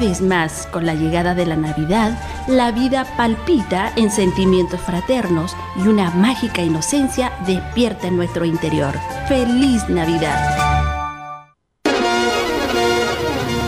vez 0.00 0.20
más, 0.22 0.66
con 0.72 0.86
la 0.86 0.94
llegada 0.94 1.34
de 1.34 1.46
la 1.46 1.56
Navidad, 1.56 2.18
la 2.48 2.72
vida 2.72 3.06
palpita 3.16 3.92
en 3.96 4.10
sentimientos 4.10 4.80
fraternos 4.80 5.54
y 5.76 5.86
una 5.86 6.10
mágica 6.10 6.62
inocencia 6.62 7.32
despierta 7.46 8.08
en 8.08 8.16
nuestro 8.16 8.44
interior. 8.44 8.98
¡Feliz 9.28 9.88
Navidad! 9.88 10.70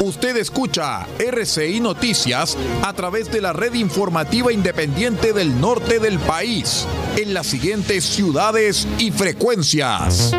Usted 0.00 0.36
escucha 0.36 1.06
RCI 1.18 1.80
Noticias 1.80 2.56
a 2.82 2.92
través 2.92 3.30
de 3.30 3.40
la 3.40 3.52
red 3.52 3.74
informativa 3.74 4.52
independiente 4.52 5.32
del 5.32 5.60
norte 5.60 5.98
del 5.98 6.18
país, 6.18 6.86
en 7.16 7.34
las 7.34 7.46
siguientes 7.46 8.04
ciudades 8.04 8.88
y 8.98 9.10
frecuencias. 9.10 10.32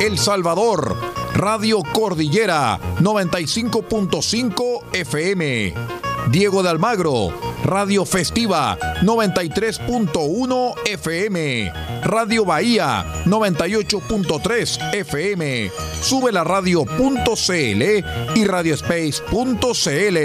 El 0.00 0.18
Salvador, 0.18 1.13
Radio 1.34 1.82
Cordillera 1.82 2.78
95.5 3.00 4.84
FM. 4.92 5.74
Diego 6.30 6.62
de 6.62 6.70
Almagro, 6.70 7.28
Radio 7.64 8.06
Festiva 8.06 8.78
93.1 9.02 10.74
FM. 10.86 11.72
Radio 12.04 12.44
Bahía 12.44 13.04
98.3 13.26 14.94
FM. 14.94 15.72
Sube 16.00 16.30
la 16.32 16.44
radio.cl 16.44 17.82
y 18.36 18.44
radiospace.cl. 18.44 20.16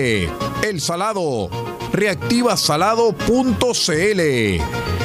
El 0.64 0.80
Salado, 0.80 1.50
reactivasalado.cl. 1.92 4.62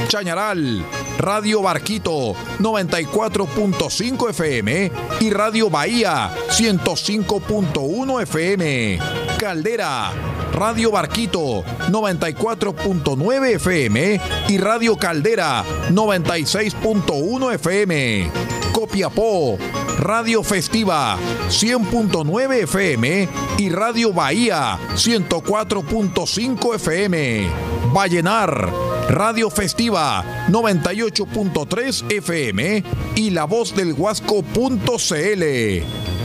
Chañaral, 0.08 0.84
Radio 1.18 1.62
Barquito 1.62 2.34
94.5 2.58 4.30
FM 4.30 4.92
y 5.20 5.30
Radio 5.30 5.70
Bahía 5.70 6.34
105.1 6.50 8.22
FM. 8.22 8.98
Caldera, 9.38 10.12
Radio 10.52 10.90
Barquito 10.90 11.64
94.9 11.90 13.54
FM 13.54 14.20
y 14.48 14.58
Radio 14.58 14.96
Caldera 14.96 15.64
96.1 15.90 17.54
FM. 17.54 18.30
Copiapó, 18.72 19.56
Radio 19.98 20.42
Festiva 20.42 21.16
100.9 21.48 22.62
FM 22.64 23.28
y 23.58 23.68
Radio 23.70 24.12
Bahía 24.12 24.78
104.5 24.94 26.74
FM. 26.74 27.48
Vallenar, 27.92 28.72
Radio 29.08 29.50
Festiva 29.50 30.24
98.3 30.48 32.10
FM 32.10 32.84
y 33.16 33.30
La 33.30 33.44
Voz 33.44 33.74
del 33.74 33.92
Huasco.cl. 33.92 35.44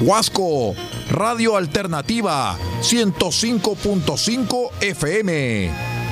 Huasco, 0.02 0.76
Radio 1.12 1.58
Alternativa 1.58 2.58
105.5 2.82 4.70
FM. 4.82 5.72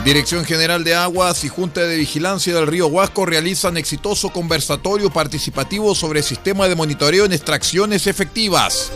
Dirección 0.10 0.44
General 0.44 0.84
de 0.84 0.96
Aguas 0.96 1.44
y 1.44 1.50
Junta 1.50 1.82
de 1.82 1.96
Vigilancia 1.96 2.56
del 2.56 2.66
Río 2.66 2.88
Huasco 2.88 3.28
realizan 3.28 3.78
exitoso 3.78 4.32
conversatorio 4.32 5.12
participativo 5.12 5.94
sobre 5.94 6.24
sistema 6.24 6.68
de 6.68 6.76
monitoreo 6.76 7.26
en 7.26 7.32
extracciones 7.32 8.08
efectivas. 8.08 8.92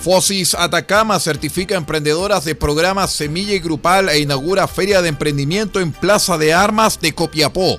Fosis 0.00 0.54
Atacama 0.54 1.20
certifica 1.20 1.76
emprendedoras 1.76 2.46
de 2.46 2.54
programas 2.54 3.12
Semilla 3.12 3.52
y 3.52 3.58
Grupal 3.58 4.08
e 4.08 4.20
inaugura 4.20 4.66
Feria 4.66 5.02
de 5.02 5.10
Emprendimiento 5.10 5.80
en 5.80 5.92
Plaza 5.92 6.38
de 6.38 6.54
Armas 6.54 6.98
de 7.02 7.12
Copiapó. 7.12 7.78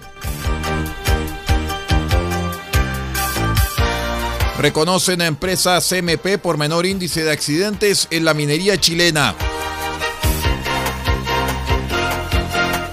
Reconocen 4.57 5.22
a 5.22 5.28
empresa 5.28 5.79
CMP 5.79 6.40
por 6.41 6.57
menor 6.57 6.88
índice 6.88 7.23
de 7.23 7.31
accidentes 7.31 8.07
en 8.09 8.25
la 8.25 8.34
minería 8.34 8.79
chilena. 8.79 9.35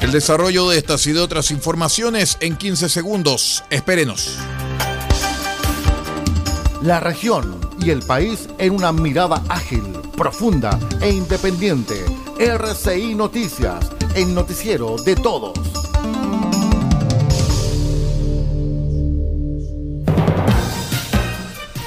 El 0.03 0.13
desarrollo 0.13 0.69
de 0.69 0.77
estas 0.77 1.07
y 1.07 1.15
de 1.15 1.21
otras 1.21 1.51
informaciones 1.51 2.37
en 2.41 2.57
15 2.57 2.91
segundos. 2.91 3.65
Espérenos. 3.71 4.37
La 6.83 7.01
región 7.01 7.59
y 7.81 7.89
el 7.89 8.03
país 8.03 8.47
en 8.59 8.75
una 8.75 8.93
mirada 8.93 9.43
ágil, 9.49 9.85
profunda 10.19 10.79
e 11.01 11.11
independiente. 11.11 12.05
RCI 12.39 13.15
Noticias, 13.15 13.91
el 14.15 14.35
noticiero 14.35 14.97
de 15.03 15.17
todos. 15.17 15.84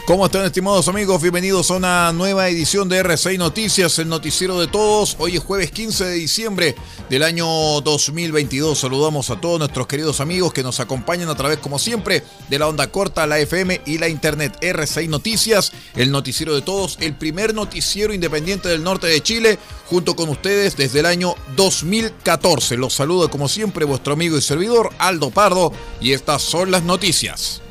¿Cómo 0.08 0.26
están 0.26 0.46
estimados 0.46 0.88
amigos? 0.88 1.22
Bienvenidos 1.22 1.70
a 1.70 1.74
una 1.74 2.14
nueva 2.14 2.48
edición 2.48 2.88
de 2.88 3.04
R6 3.04 3.38
Noticias, 3.38 4.00
el 4.00 4.08
noticiero 4.08 4.58
de 4.58 4.68
todos. 4.68 5.18
Hoy 5.20 5.36
es 5.36 5.44
jueves 5.44 5.70
15 5.70 6.06
de 6.06 6.14
diciembre 6.14 6.76
del 7.10 7.24
año 7.24 7.46
2022. 7.82 8.80
Saludamos 8.80 9.30
a 9.32 9.42
todos 9.42 9.60
nuestros 9.60 9.86
queridos 9.86 10.22
amigos 10.22 10.54
que 10.54 10.64
nos 10.64 10.80
acompañan 10.80 11.28
a 11.28 11.36
través, 11.36 11.58
como 11.58 11.78
siempre, 11.78 12.24
de 12.50 12.58
la 12.58 12.70
onda 12.70 12.88
corta, 12.88 13.28
la 13.28 13.38
FM 13.38 13.82
y 13.86 13.98
la 13.98 14.08
internet. 14.08 14.58
R6 14.62 15.10
Noticias, 15.10 15.74
el 15.94 16.10
noticiero 16.10 16.56
de 16.56 16.62
todos, 16.62 16.98
el 17.02 17.14
primer 17.14 17.54
noticiero 17.54 18.14
independiente 18.14 18.70
del 18.70 18.86
norte 18.86 19.08
de 19.08 19.22
Chile, 19.22 19.60
junto 19.88 20.16
con 20.16 20.30
ustedes 20.30 20.78
desde 20.78 21.02
el 21.02 21.06
año 21.06 21.36
2014. 21.58 22.78
Los 22.78 22.94
saludo 22.94 23.30
como 23.30 23.50
siempre 23.50 23.84
vuestro 23.84 24.14
amigo 24.14 24.38
y 24.38 24.42
servidor 24.42 24.90
Aldo 25.00 25.32
Pardo 25.32 25.74
y 26.00 26.14
estas 26.14 26.44
son 26.44 26.72
las 26.72 26.84
noticias. 26.84 27.62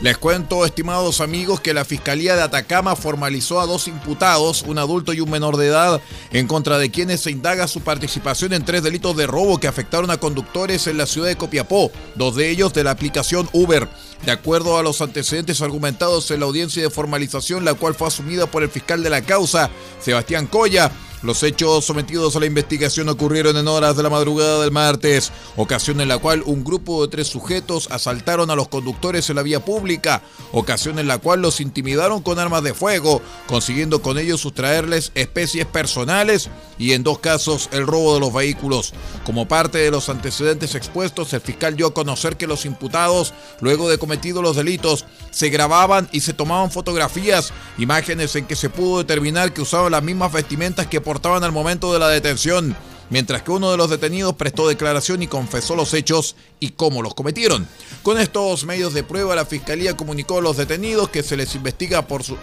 Les 0.00 0.16
cuento, 0.16 0.64
estimados 0.64 1.20
amigos, 1.20 1.60
que 1.60 1.74
la 1.74 1.84
Fiscalía 1.84 2.36
de 2.36 2.42
Atacama 2.42 2.94
formalizó 2.94 3.60
a 3.60 3.66
dos 3.66 3.88
imputados, 3.88 4.62
un 4.62 4.78
adulto 4.78 5.12
y 5.12 5.20
un 5.20 5.28
menor 5.28 5.56
de 5.56 5.66
edad, 5.66 6.00
en 6.30 6.46
contra 6.46 6.78
de 6.78 6.92
quienes 6.92 7.22
se 7.22 7.32
indaga 7.32 7.66
su 7.66 7.80
participación 7.80 8.52
en 8.52 8.64
tres 8.64 8.84
delitos 8.84 9.16
de 9.16 9.26
robo 9.26 9.58
que 9.58 9.66
afectaron 9.66 10.12
a 10.12 10.18
conductores 10.18 10.86
en 10.86 10.98
la 10.98 11.06
ciudad 11.06 11.26
de 11.26 11.36
Copiapó, 11.36 11.90
dos 12.14 12.36
de 12.36 12.48
ellos 12.48 12.72
de 12.74 12.84
la 12.84 12.92
aplicación 12.92 13.48
Uber. 13.52 13.88
De 14.24 14.30
acuerdo 14.30 14.78
a 14.78 14.84
los 14.84 15.02
antecedentes 15.02 15.62
argumentados 15.62 16.30
en 16.30 16.40
la 16.40 16.46
audiencia 16.46 16.80
de 16.80 16.90
formalización, 16.90 17.64
la 17.64 17.74
cual 17.74 17.96
fue 17.96 18.06
asumida 18.06 18.46
por 18.46 18.62
el 18.62 18.70
fiscal 18.70 19.02
de 19.02 19.10
la 19.10 19.22
causa, 19.22 19.68
Sebastián 20.00 20.46
Coya, 20.46 20.92
Los 21.22 21.42
hechos 21.42 21.84
sometidos 21.84 22.36
a 22.36 22.40
la 22.40 22.46
investigación 22.46 23.08
ocurrieron 23.08 23.56
en 23.56 23.66
horas 23.66 23.96
de 23.96 24.04
la 24.04 24.10
madrugada 24.10 24.60
del 24.60 24.70
martes, 24.70 25.32
ocasión 25.56 26.00
en 26.00 26.06
la 26.06 26.18
cual 26.18 26.44
un 26.46 26.62
grupo 26.62 27.02
de 27.02 27.08
tres 27.10 27.26
sujetos 27.26 27.88
asaltaron 27.90 28.50
a 28.50 28.54
los 28.54 28.68
conductores 28.68 29.28
en 29.28 29.34
la 29.34 29.42
vía 29.42 29.64
pública, 29.64 30.22
ocasión 30.52 31.00
en 31.00 31.08
la 31.08 31.18
cual 31.18 31.42
los 31.42 31.60
intimidaron 31.60 32.22
con 32.22 32.38
armas 32.38 32.62
de 32.62 32.72
fuego, 32.72 33.20
consiguiendo 33.48 34.00
con 34.00 34.16
ello 34.16 34.38
sustraerles 34.38 35.10
especies 35.16 35.66
personales 35.66 36.50
y 36.78 36.92
en 36.92 37.02
dos 37.02 37.18
casos 37.18 37.68
el 37.72 37.88
robo 37.88 38.14
de 38.14 38.20
los 38.20 38.32
vehículos. 38.32 38.92
Como 39.24 39.48
parte 39.48 39.78
de 39.78 39.90
los 39.90 40.08
antecedentes 40.08 40.76
expuestos, 40.76 41.32
el 41.32 41.40
fiscal 41.40 41.76
dio 41.76 41.88
a 41.88 41.94
conocer 41.94 42.36
que 42.36 42.46
los 42.46 42.64
imputados, 42.64 43.34
luego 43.60 43.88
de 43.90 43.98
cometidos 43.98 44.42
los 44.42 44.54
delitos, 44.54 45.04
se 45.32 45.50
grababan 45.50 46.08
y 46.12 46.20
se 46.20 46.32
tomaban 46.32 46.70
fotografías, 46.70 47.52
imágenes 47.76 48.36
en 48.36 48.46
que 48.46 48.54
se 48.54 48.70
pudo 48.70 48.98
determinar 48.98 49.52
que 49.52 49.62
usaban 49.62 49.92
las 49.92 50.02
mismas 50.04 50.32
vestimentas 50.32 50.86
que 50.86 51.00
al 51.10 51.52
momento 51.52 51.90
de 51.94 51.98
la 51.98 52.08
detención, 52.10 52.76
mientras 53.08 53.42
que 53.42 53.50
uno 53.50 53.70
de 53.70 53.78
los 53.78 53.88
detenidos 53.88 54.34
prestó 54.34 54.68
declaración 54.68 55.22
y 55.22 55.26
confesó 55.26 55.74
los 55.74 55.94
hechos 55.94 56.36
y 56.60 56.70
cómo 56.70 57.00
los 57.02 57.14
cometieron. 57.14 57.66
Con 58.02 58.20
estos 58.20 58.66
medios 58.66 58.92
de 58.92 59.04
prueba, 59.04 59.34
la 59.34 59.46
Fiscalía 59.46 59.96
comunicó 59.96 60.38
a 60.38 60.42
los 60.42 60.58
detenidos 60.58 61.08
que 61.08 61.22
se 61.22 61.38
les 61.38 61.54
investiga 61.54 62.06
por 62.06 62.24
su, 62.24 62.36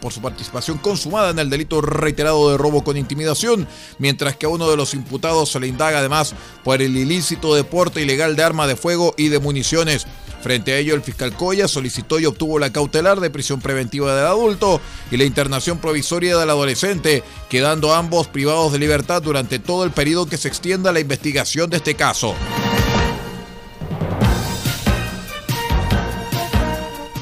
por 0.00 0.12
su 0.12 0.22
participación 0.22 0.78
consumada 0.78 1.30
en 1.30 1.40
el 1.40 1.50
delito 1.50 1.80
reiterado 1.80 2.52
de 2.52 2.58
robo 2.58 2.84
con 2.84 2.96
intimidación, 2.96 3.66
mientras 3.98 4.36
que 4.36 4.46
a 4.46 4.50
uno 4.50 4.70
de 4.70 4.76
los 4.76 4.94
imputados 4.94 5.50
se 5.50 5.58
le 5.58 5.66
indaga 5.66 5.98
además 5.98 6.34
por 6.62 6.80
el 6.80 6.96
ilícito 6.96 7.56
de 7.56 7.64
porte 7.64 8.02
ilegal 8.02 8.36
de 8.36 8.44
arma 8.44 8.68
de 8.68 8.76
fuego 8.76 9.14
y 9.16 9.28
de 9.30 9.40
municiones. 9.40 10.06
Frente 10.42 10.72
a 10.72 10.78
ello, 10.78 10.96
el 10.96 11.02
fiscal 11.02 11.36
Coya 11.36 11.68
solicitó 11.68 12.18
y 12.18 12.26
obtuvo 12.26 12.58
la 12.58 12.72
cautelar 12.72 13.20
de 13.20 13.30
prisión 13.30 13.60
preventiva 13.60 14.16
del 14.16 14.26
adulto 14.26 14.80
y 15.12 15.16
la 15.16 15.24
internación 15.24 15.78
provisoria 15.78 16.36
del 16.36 16.50
adolescente, 16.50 17.22
quedando 17.48 17.94
ambos 17.94 18.26
privados 18.26 18.72
de 18.72 18.80
libertad 18.80 19.22
durante 19.22 19.60
todo 19.60 19.84
el 19.84 19.92
periodo 19.92 20.26
que 20.26 20.36
se 20.36 20.48
extienda 20.48 20.90
la 20.90 20.98
investigación 21.00 21.70
de 21.70 21.76
este 21.76 21.94
caso. 21.94 22.34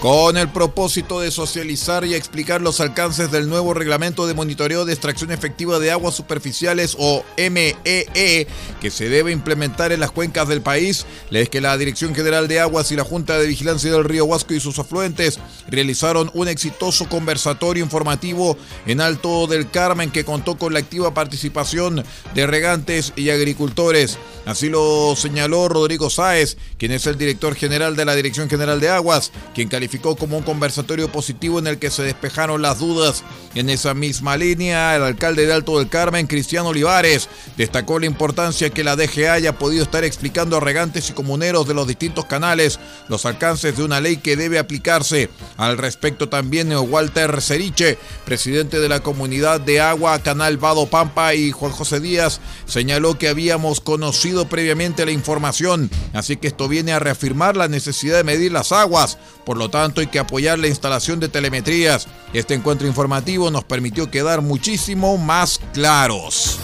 Con 0.00 0.38
el 0.38 0.48
propósito 0.48 1.20
de 1.20 1.30
socializar 1.30 2.06
y 2.06 2.14
explicar 2.14 2.62
los 2.62 2.80
alcances 2.80 3.30
del 3.30 3.50
nuevo 3.50 3.74
reglamento 3.74 4.26
de 4.26 4.32
monitoreo 4.32 4.86
de 4.86 4.94
extracción 4.94 5.30
efectiva 5.30 5.78
de 5.78 5.90
aguas 5.90 6.14
superficiales 6.14 6.96
o 6.98 7.22
MEE 7.36 7.76
e, 7.84 8.46
que 8.80 8.90
se 8.90 9.10
debe 9.10 9.30
implementar 9.30 9.92
en 9.92 10.00
las 10.00 10.10
cuencas 10.10 10.48
del 10.48 10.62
país, 10.62 11.04
les 11.28 11.50
que 11.50 11.60
la 11.60 11.76
Dirección 11.76 12.14
General 12.14 12.48
de 12.48 12.60
Aguas 12.60 12.90
y 12.92 12.96
la 12.96 13.04
Junta 13.04 13.38
de 13.38 13.46
Vigilancia 13.46 13.92
del 13.92 14.04
Río 14.04 14.24
Huasco 14.24 14.54
y 14.54 14.60
sus 14.60 14.78
afluentes 14.78 15.38
realizaron 15.68 16.30
un 16.32 16.48
exitoso 16.48 17.06
conversatorio 17.06 17.84
informativo 17.84 18.56
en 18.86 19.02
Alto 19.02 19.46
del 19.48 19.70
Carmen 19.70 20.10
que 20.10 20.24
contó 20.24 20.56
con 20.56 20.72
la 20.72 20.78
activa 20.78 21.12
participación 21.12 22.04
de 22.34 22.46
regantes 22.46 23.12
y 23.16 23.28
agricultores. 23.28 24.16
Así 24.46 24.70
lo 24.70 25.14
señaló 25.14 25.68
Rodrigo 25.68 26.08
Sáez, 26.08 26.56
quien 26.78 26.92
es 26.92 27.06
el 27.06 27.18
director 27.18 27.54
general 27.54 27.96
de 27.96 28.06
la 28.06 28.16
Dirección 28.16 28.48
General 28.48 28.80
de 28.80 28.88
Aguas, 28.88 29.30
quien 29.54 29.68
calificó 29.68 29.89
como 29.98 30.38
un 30.38 30.44
conversatorio 30.44 31.10
positivo 31.10 31.58
en 31.58 31.66
el 31.66 31.78
que 31.78 31.90
se 31.90 32.02
despejaron 32.02 32.62
las 32.62 32.78
dudas. 32.78 33.24
En 33.54 33.68
esa 33.68 33.94
misma 33.94 34.36
línea, 34.36 34.94
el 34.94 35.02
alcalde 35.02 35.46
de 35.46 35.52
Alto 35.52 35.78
del 35.78 35.88
Carmen, 35.88 36.28
Cristiano 36.28 36.68
Olivares, 36.68 37.28
destacó 37.56 37.98
la 37.98 38.06
importancia 38.06 38.70
que 38.70 38.84
la 38.84 38.96
DGA 38.96 39.32
haya 39.32 39.58
podido 39.58 39.82
estar 39.82 40.04
explicando 40.04 40.56
a 40.56 40.60
regantes 40.60 41.10
y 41.10 41.12
comuneros 41.12 41.66
de 41.66 41.74
los 41.74 41.88
distintos 41.88 42.26
canales 42.26 42.78
los 43.08 43.26
alcances 43.26 43.76
de 43.76 43.82
una 43.82 44.00
ley 44.00 44.18
que 44.18 44.36
debe 44.36 44.58
aplicarse. 44.58 45.30
Al 45.56 45.78
respecto 45.78 46.28
también 46.28 46.72
Walter 46.72 47.40
Ceriche, 47.42 47.98
presidente 48.24 48.78
de 48.78 48.88
la 48.88 49.00
comunidad 49.00 49.60
de 49.60 49.80
agua 49.80 50.20
Canal 50.20 50.56
Vado 50.58 50.86
Pampa 50.86 51.34
y 51.34 51.50
Juan 51.50 51.72
José 51.72 52.00
Díaz, 52.00 52.40
señaló 52.66 53.18
que 53.18 53.28
habíamos 53.28 53.80
conocido 53.80 54.48
previamente 54.48 55.04
la 55.04 55.12
información, 55.12 55.90
así 56.12 56.36
que 56.36 56.48
esto 56.48 56.68
viene 56.68 56.92
a 56.92 56.98
reafirmar 56.98 57.56
la 57.56 57.68
necesidad 57.68 58.18
de 58.18 58.24
medir 58.24 58.52
las 58.52 58.72
aguas. 58.72 59.18
Por 59.50 59.58
lo 59.58 59.68
tanto, 59.68 60.00
hay 60.00 60.06
que 60.06 60.20
apoyar 60.20 60.60
la 60.60 60.68
instalación 60.68 61.18
de 61.18 61.28
telemetrías. 61.28 62.06
Este 62.32 62.54
encuentro 62.54 62.86
informativo 62.86 63.50
nos 63.50 63.64
permitió 63.64 64.08
quedar 64.08 64.42
muchísimo 64.42 65.18
más 65.18 65.60
claros. 65.72 66.60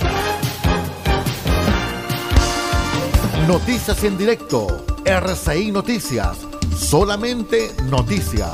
Noticias 3.49 4.05
en 4.05 4.17
directo. 4.17 4.87
RCI 5.05 5.73
Noticias. 5.73 6.39
Solamente 6.79 7.73
noticias. 7.91 8.53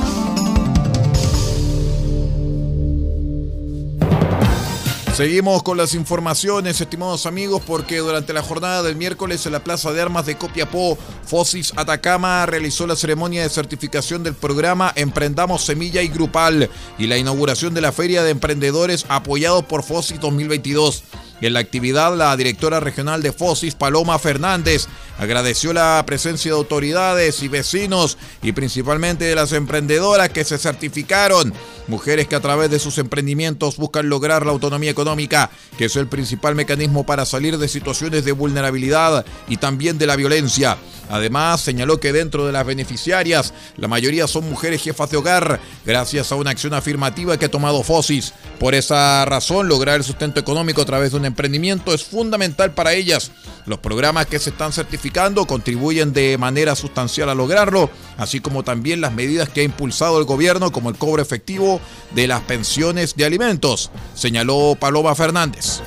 Seguimos 5.23 5.63
con 5.63 5.77
las 5.77 5.95
informaciones, 5.95 6.81
estimados 6.81 7.27
amigos, 7.27 7.63
porque 7.65 7.99
durante 7.99 8.33
la 8.33 8.43
jornada 8.43 8.83
del 8.83 8.97
miércoles 8.97 9.47
en 9.47 9.53
la 9.53 9.63
Plaza 9.63 9.93
de 9.93 10.03
Armas 10.03 10.27
de 10.27 10.37
Copiapó, 10.37 10.99
Fosis 11.25 11.73
Atacama 11.77 12.45
realizó 12.45 12.89
la 12.89 12.97
ceremonia 12.97 13.45
de 13.45 13.49
certificación 13.49 14.25
del 14.25 14.35
programa 14.35 14.93
Emprendamos 14.97 15.63
Semilla 15.63 16.03
y 16.03 16.09
Grupal 16.09 16.69
y 16.99 17.07
la 17.07 17.19
inauguración 17.19 17.73
de 17.73 17.83
la 17.83 17.93
Feria 17.93 18.25
de 18.25 18.31
Emprendedores 18.33 19.07
apoyado 19.09 19.63
por 19.63 19.85
Fosis 19.85 20.19
2022. 20.19 21.05
En 21.43 21.55
la 21.55 21.59
actividad, 21.59 22.17
la 22.17 22.37
directora 22.37 22.79
regional 22.79 23.21
de 23.21 23.33
FOSIS, 23.33 23.75
Paloma 23.75 24.17
Fernández, 24.21 24.87
agradeció 25.19 25.73
la 25.73 26.01
presencia 26.07 26.53
de 26.53 26.57
autoridades 26.57 27.43
y 27.43 27.49
vecinos 27.49 28.17
y 28.43 28.53
principalmente 28.53 29.25
de 29.25 29.35
las 29.35 29.53
emprendedoras 29.53 30.29
que 30.29 30.45
se 30.45 30.57
certificaron, 30.57 31.53
mujeres 31.89 32.29
que 32.29 32.37
a 32.37 32.41
través 32.41 32.71
de 32.71 32.79
sus 32.79 32.97
emprendimientos 32.99 33.77
buscan 33.77 34.09
lograr 34.09 34.47
la 34.47 34.53
autonomía 34.53 34.93
económica, 34.93 35.51
que 35.77 35.87
es 35.87 35.97
el 35.97 36.07
principal 36.07 36.55
mecanismo 36.55 37.05
para 37.05 37.27
salir 37.27 37.59
de 37.59 37.67
situaciones 37.67 38.25
de 38.25 38.31
vulnerabilidad 38.31 39.27
y 39.49 39.57
también 39.57 39.99
de 39.99 40.07
la 40.07 40.15
violencia. 40.15 40.79
Además, 41.11 41.61
señaló 41.61 42.01
que 42.01 42.13
dentro 42.13 42.47
de 42.47 42.53
las 42.53 42.65
beneficiarias, 42.65 43.53
la 43.77 43.89
mayoría 43.89 44.27
son 44.27 44.49
mujeres 44.49 44.83
jefas 44.83 45.11
de 45.11 45.19
hogar, 45.19 45.61
gracias 45.85 46.33
a 46.33 46.37
una 46.37 46.51
acción 46.51 46.73
afirmativa 46.73 47.37
que 47.37 47.47
ha 47.47 47.51
tomado 47.51 47.83
FOSIS. 47.83 48.33
Por 48.59 48.75
esa 48.75 49.25
razón, 49.27 49.69
lograr 49.69 49.97
el 49.97 50.05
sustento 50.05 50.41
económico 50.41 50.81
a 50.81 50.87
través 50.87 51.11
de 51.11 51.19
un 51.19 51.27
emprendimiento 51.33 51.93
es 51.93 52.05
fundamental 52.05 52.73
para 52.73 52.93
ellas. 52.93 53.33
Los 53.67 53.79
programas 53.79 54.27
que 54.27 54.39
se 54.39 54.51
están 54.51 54.73
certificando 54.73 55.47
contribuyen 55.47 56.13
de 56.13 56.37
manera 56.39 56.77
sustancial 56.77 57.29
a 57.29 57.35
lograrlo, 57.35 57.91
así 58.19 58.41
como 58.41 58.63
también 58.63 59.01
las 59.01 59.13
medidas 59.13 59.49
que 59.49 59.63
ha 59.63 59.65
impulsado 59.65 60.19
el 60.19 60.25
gobierno, 60.25 60.73
como 60.73 60.91
el 60.91 60.97
cobro 60.97 61.23
efectivo 61.23 61.81
de 62.15 62.27
las 62.27 62.43
pensiones 62.43 63.17
de 63.17 63.25
alimentos, 63.25 63.91
señaló 64.15 64.77
Paloma 64.79 65.15
Fernández. 65.15 65.81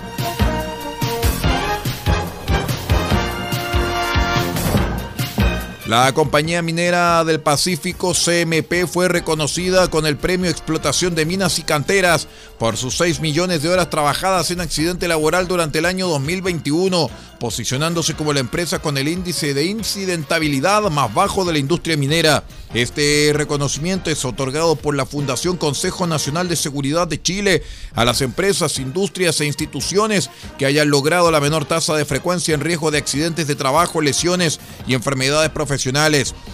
La 5.87 6.11
compañía 6.15 6.63
minera 6.63 7.23
del 7.23 7.41
Pacífico 7.41 8.13
CMP 8.15 8.87
fue 8.91 9.07
reconocida 9.07 9.87
con 9.87 10.07
el 10.07 10.17
premio 10.17 10.49
Explotación 10.49 11.13
de 11.13 11.27
Minas 11.27 11.59
y 11.59 11.61
Canteras 11.61 12.27
por 12.57 12.75
sus 12.75 12.97
6 12.97 13.19
millones 13.19 13.61
de 13.61 13.69
horas 13.69 13.91
trabajadas 13.91 14.49
en 14.49 14.61
accidente 14.61 15.07
laboral 15.07 15.47
durante 15.47 15.77
el 15.77 15.85
año 15.85 16.07
2021, 16.07 17.11
posicionándose 17.39 18.15
como 18.15 18.33
la 18.33 18.39
empresa 18.39 18.79
con 18.79 18.97
el 18.97 19.07
índice 19.07 19.53
de 19.53 19.65
incidentabilidad 19.65 20.81
más 20.89 21.13
bajo 21.13 21.45
de 21.45 21.53
la 21.53 21.59
industria 21.59 21.97
minera. 21.97 22.43
Este 22.73 23.31
reconocimiento 23.33 24.09
es 24.09 24.25
otorgado 24.25 24.75
por 24.75 24.95
la 24.95 25.05
Fundación 25.05 25.55
Consejo 25.55 26.07
Nacional 26.07 26.49
de 26.49 26.55
Seguridad 26.55 27.07
de 27.07 27.21
Chile 27.21 27.63
a 27.93 28.03
las 28.03 28.21
empresas, 28.21 28.79
industrias 28.79 29.39
e 29.39 29.45
instituciones 29.45 30.29
que 30.57 30.65
hayan 30.65 30.89
logrado 30.89 31.31
la 31.31 31.39
menor 31.39 31.65
tasa 31.65 31.95
de 31.95 32.05
frecuencia 32.05 32.53
en 32.55 32.61
riesgo 32.61 32.89
de 32.91 32.97
accidentes 32.97 33.47
de 33.47 33.55
trabajo, 33.55 34.01
lesiones 34.01 34.59
y 34.87 34.93
enfermedades 34.93 35.51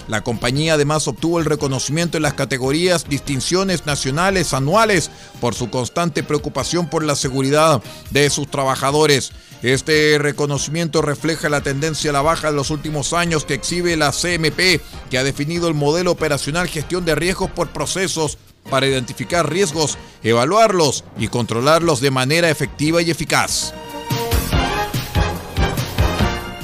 La 0.07 0.23
compañía 0.23 0.73
además 0.73 1.07
obtuvo 1.07 1.39
el 1.39 1.45
reconocimiento 1.45 2.17
en 2.17 2.23
las 2.23 2.33
categorías 2.33 3.07
distinciones 3.07 3.85
nacionales 3.85 4.53
anuales 4.53 5.11
por 5.39 5.55
su 5.55 5.69
constante 5.69 6.23
preocupación 6.23 6.89
por 6.89 7.03
la 7.03 7.15
seguridad 7.15 7.81
de 8.09 8.29
sus 8.29 8.49
trabajadores. 8.49 9.31
Este 9.61 10.17
reconocimiento 10.17 11.01
refleja 11.01 11.47
la 11.49 11.61
tendencia 11.61 12.09
a 12.09 12.13
la 12.13 12.21
baja 12.21 12.49
de 12.49 12.55
los 12.55 12.71
últimos 12.71 13.13
años 13.13 13.45
que 13.45 13.53
exhibe 13.53 13.95
la 13.95 14.11
CMP, 14.11 14.81
que 15.09 15.17
ha 15.17 15.23
definido 15.23 15.67
el 15.67 15.75
modelo 15.75 16.11
operacional 16.11 16.67
gestión 16.67 17.05
de 17.05 17.15
riesgos 17.15 17.51
por 17.51 17.69
procesos 17.69 18.39
para 18.69 18.87
identificar 18.87 19.49
riesgos, 19.49 19.97
evaluarlos 20.23 21.03
y 21.17 21.27
controlarlos 21.27 22.01
de 22.01 22.11
manera 22.11 22.49
efectiva 22.49 23.01
y 23.01 23.11
eficaz. 23.11 23.73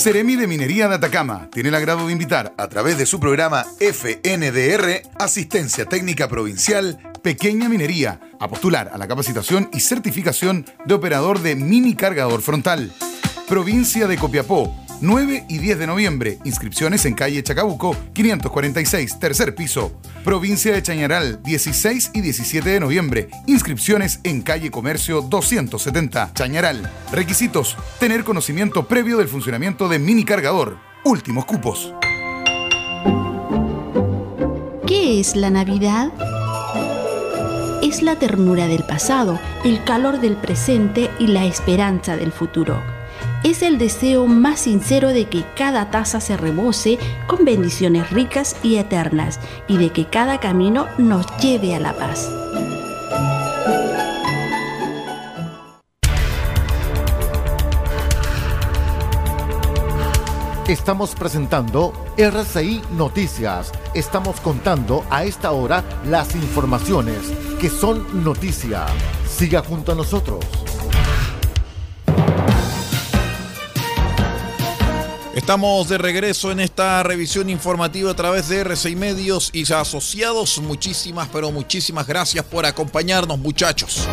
Seremi 0.00 0.34
de 0.34 0.46
Minería 0.46 0.88
de 0.88 0.94
Atacama 0.94 1.50
tiene 1.52 1.68
el 1.68 1.74
agrado 1.74 2.06
de 2.06 2.12
invitar 2.14 2.54
a 2.56 2.68
través 2.68 2.96
de 2.96 3.04
su 3.04 3.20
programa 3.20 3.66
FNDR, 3.80 5.02
Asistencia 5.18 5.84
Técnica 5.84 6.26
Provincial, 6.26 6.98
Pequeña 7.22 7.68
Minería, 7.68 8.18
a 8.40 8.48
postular 8.48 8.90
a 8.94 8.96
la 8.96 9.06
capacitación 9.06 9.68
y 9.74 9.80
certificación 9.80 10.64
de 10.86 10.94
operador 10.94 11.40
de 11.40 11.54
mini 11.54 11.94
cargador 11.94 12.40
frontal. 12.40 12.90
Provincia 13.46 14.06
de 14.06 14.16
Copiapó, 14.16 14.74
9 15.00 15.46
y 15.48 15.58
10 15.58 15.78
de 15.78 15.86
noviembre. 15.86 16.38
Inscripciones 16.44 17.06
en 17.06 17.14
calle 17.14 17.42
Chacabuco, 17.42 17.96
546, 18.12 19.18
tercer 19.18 19.54
piso. 19.54 19.92
Provincia 20.24 20.72
de 20.72 20.82
Chañaral, 20.82 21.42
16 21.42 22.10
y 22.14 22.20
17 22.20 22.68
de 22.68 22.80
noviembre. 22.80 23.28
Inscripciones 23.46 24.20
en 24.24 24.42
calle 24.42 24.70
Comercio 24.70 25.22
270, 25.22 26.32
Chañaral. 26.34 26.90
Requisitos: 27.12 27.76
tener 27.98 28.24
conocimiento 28.24 28.86
previo 28.86 29.16
del 29.16 29.28
funcionamiento 29.28 29.88
de 29.88 29.98
mini 29.98 30.24
cargador. 30.24 30.78
Últimos 31.04 31.46
cupos. 31.46 31.94
¿Qué 34.86 35.20
es 35.20 35.34
la 35.34 35.50
Navidad? 35.50 36.12
Es 37.82 38.02
la 38.02 38.18
ternura 38.18 38.66
del 38.66 38.84
pasado, 38.84 39.40
el 39.64 39.82
calor 39.84 40.20
del 40.20 40.36
presente 40.36 41.10
y 41.18 41.28
la 41.28 41.46
esperanza 41.46 42.16
del 42.16 42.32
futuro 42.32 42.99
es 43.44 43.62
el 43.62 43.78
deseo 43.78 44.26
más 44.26 44.60
sincero 44.60 45.08
de 45.08 45.26
que 45.26 45.44
cada 45.56 45.90
taza 45.90 46.20
se 46.20 46.36
rebose 46.36 46.98
con 47.26 47.44
bendiciones 47.44 48.10
ricas 48.10 48.56
y 48.62 48.76
eternas 48.76 49.40
y 49.68 49.78
de 49.78 49.90
que 49.90 50.06
cada 50.06 50.38
camino 50.40 50.86
nos 50.98 51.26
lleve 51.38 51.74
a 51.74 51.80
la 51.80 51.94
paz. 51.94 52.30
Estamos 60.68 61.16
presentando 61.16 61.92
RCI 62.16 62.82
Noticias. 62.96 63.72
Estamos 63.92 64.40
contando 64.40 65.04
a 65.10 65.24
esta 65.24 65.50
hora 65.50 65.82
las 66.06 66.36
informaciones 66.36 67.18
que 67.60 67.68
son 67.68 68.22
noticia. 68.22 68.86
Siga 69.28 69.64
junto 69.64 69.90
a 69.90 69.94
nosotros. 69.96 70.44
Estamos 75.34 75.88
de 75.88 75.96
regreso 75.96 76.50
en 76.50 76.58
esta 76.58 77.02
revisión 77.04 77.50
informativa 77.50 78.10
a 78.10 78.16
través 78.16 78.48
de 78.48 78.64
R6 78.64 78.96
Medios 78.96 79.50
y 79.52 79.72
asociados. 79.72 80.58
Muchísimas, 80.58 81.28
pero 81.28 81.52
muchísimas 81.52 82.06
gracias 82.06 82.44
por 82.44 82.66
acompañarnos, 82.66 83.38
muchachos. 83.38 84.08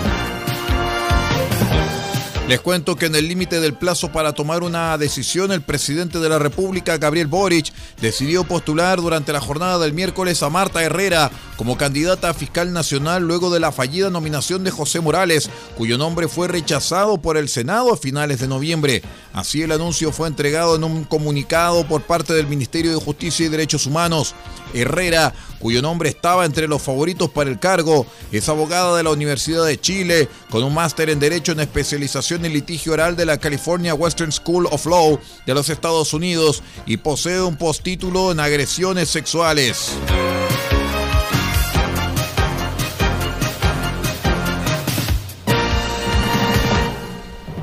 Les 2.48 2.62
cuento 2.62 2.96
que 2.96 3.08
en 3.08 3.16
el 3.16 3.28
límite 3.28 3.60
del 3.60 3.74
plazo 3.74 4.14
para 4.14 4.32
tomar 4.32 4.64
una 4.64 4.98
decisión, 4.98 5.52
el 5.52 5.62
presidente 5.62 6.20
de 6.20 6.30
la 6.30 6.40
República, 6.40 6.98
Gabriel 6.98 7.28
Boric, 7.28 7.74
decidió 8.00 8.46
postular 8.46 9.02
durante 9.02 9.34
la 9.34 9.42
jornada 9.42 9.80
del 9.80 9.92
miércoles 9.92 10.42
a 10.42 10.50
Marta 10.50 10.82
Herrera 10.82 11.30
como 11.58 11.76
candidata 11.76 12.30
a 12.30 12.34
fiscal 12.34 12.72
nacional 12.72 13.24
luego 13.24 13.50
de 13.50 13.60
la 13.60 13.74
fallida 13.74 14.10
nominación 14.10 14.64
de 14.64 14.72
José 14.72 15.02
Morales, 15.02 15.50
cuyo 15.76 15.98
nombre 15.98 16.30
fue 16.30 16.48
rechazado 16.48 17.18
por 17.18 17.36
el 17.36 17.50
Senado 17.50 17.92
a 17.92 17.98
finales 17.98 18.40
de 18.40 18.48
noviembre. 18.48 19.02
Así 19.38 19.62
el 19.62 19.72
anuncio 19.72 20.12
fue 20.12 20.27
entregado 20.27 20.75
en 20.75 20.84
un 20.84 21.03
comunicado 21.03 21.88
por 21.88 22.01
parte 22.01 22.34
del 22.34 22.48
Ministerio 22.48 22.89
de 22.89 23.00
Justicia 23.00 23.46
y 23.46 23.50
Derechos 23.50 23.86
Humanos. 23.86 24.34
Herrera, 24.74 25.32
cuyo 25.60 25.79
nombre 25.79 26.10
estaba 26.10 26.44
entre 26.44 26.67
los 26.67 26.82
favoritos 26.82 27.29
para 27.29 27.51
el 27.51 27.60
cargo, 27.60 28.08
es 28.32 28.50
abogada 28.50 28.98
de 28.98 29.03
la 29.03 29.12
Universidad 29.12 29.63
de 29.63 29.79
Chile, 29.79 30.27
con 30.50 30.63
un 30.63 30.74
máster 30.74 31.12
en 31.12 31.20
Derecho 31.20 31.51
en 31.51 31.60
especialización 31.60 32.46
en 32.46 32.53
litigio 32.53 32.94
oral 32.94 33.15
de 33.15 33.27
la 33.27 33.38
California 33.38 33.94
Western 33.94 34.32
School 34.32 34.67
of 34.72 34.88
Law 34.88 35.20
de 35.46 35.53
los 35.53 35.70
Estados 35.70 36.15
Unidos 36.15 36.63
y 36.88 36.98
posee 36.98 37.39
un 37.39 37.58
postítulo 37.58 38.32
en 38.32 38.39
agresiones 38.39 39.08
sexuales. 39.08 39.91